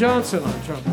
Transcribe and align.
Johnson 0.00 0.42
on 0.42 0.62
trumpet. 0.62 0.89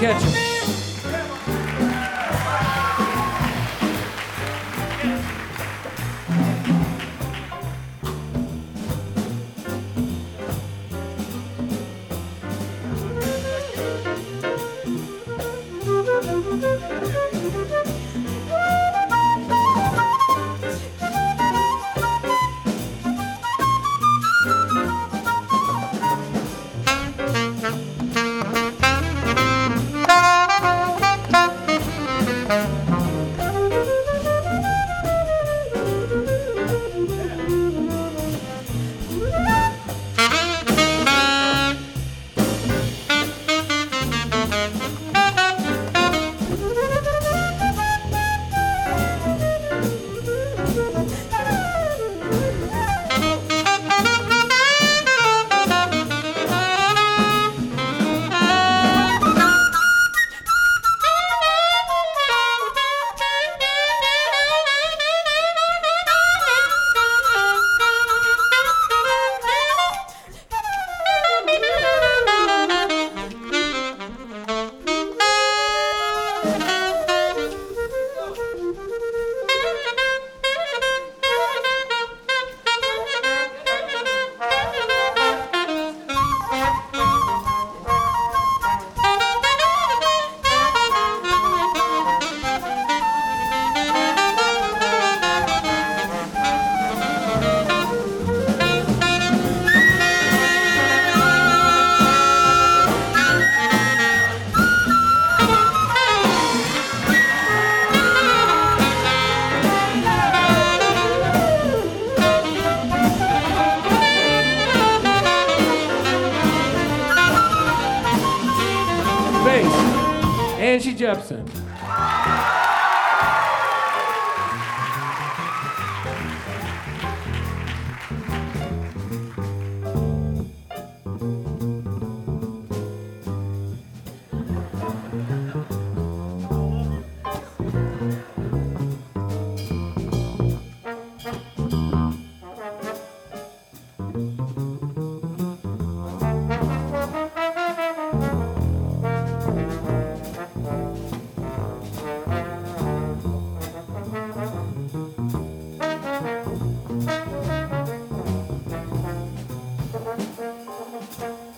Molly 0.00 0.14
Ketchum. 0.14 0.47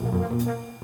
Angie 0.02 0.44
Jepson. 0.44 0.79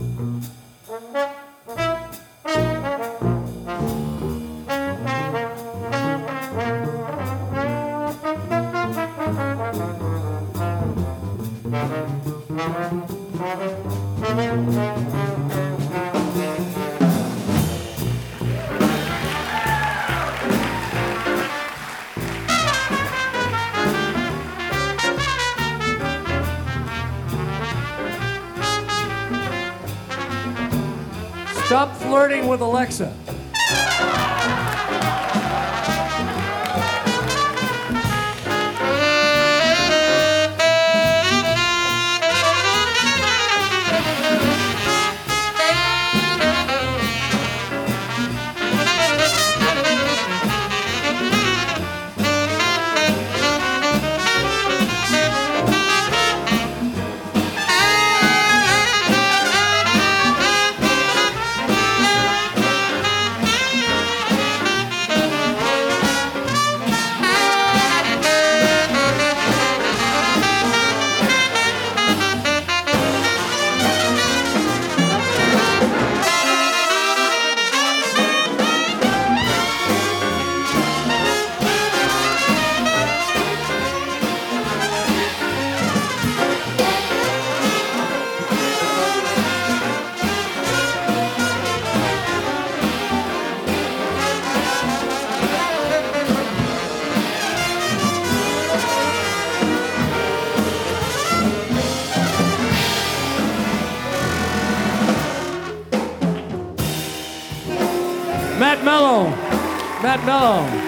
Stop 31.67 31.97
flirting 31.97 32.47
with 32.47 32.61
Alexa. 32.61 33.13
não. 110.25 110.86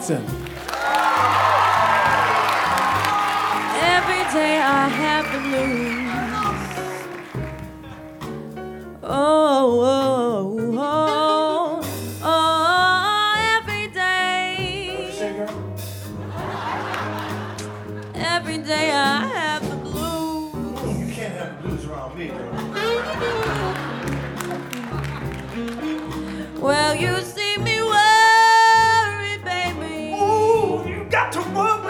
Watson. 0.00 0.24
Every 3.96 4.24
day 4.32 4.56
I 4.58 4.88
have 4.88 5.26
the 5.30 5.40
blues. 5.46 6.00
Oh, 9.02 9.80
oh, 9.82 10.19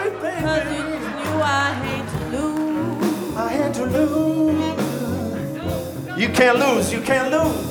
worry, 0.09 0.41
Cause 0.41 0.63
baby. 0.63 0.75
you 0.77 1.41
I 1.43 1.73
hate 1.85 2.07
to 2.09 2.19
lose. 2.37 3.35
I 3.35 3.37
had 3.51 3.73
to 3.75 3.85
lose. 3.85 4.61
You 6.19 6.29
can't 6.29 6.57
lose. 6.59 6.91
You 6.93 7.01
can't 7.01 7.31
lose. 7.31 7.69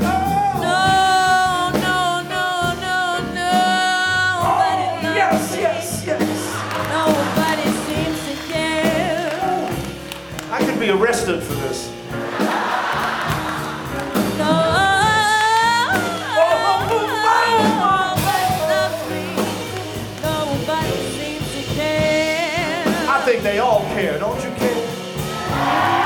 No, 0.00 1.70
no, 1.72 2.22
no, 2.34 2.46
no, 2.80 2.98
nobody 3.34 4.84
Oh, 5.06 5.14
yes, 5.14 5.52
me. 5.54 5.60
yes, 5.62 6.04
yes. 6.06 6.28
Nobody 6.90 7.68
seems 7.86 8.20
to 8.28 8.34
care. 8.52 9.68
I 10.50 10.64
could 10.64 10.78
be 10.80 10.90
arrested 10.90 11.42
for 11.42 11.54
this. 11.54 11.90
I 23.14 23.20
think 23.24 23.44
they 23.44 23.60
all 23.60 23.82
care, 23.94 24.18
don't 24.18 24.42
you 24.42 24.50
care? 24.56 26.03